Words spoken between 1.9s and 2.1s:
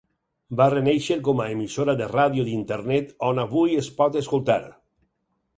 de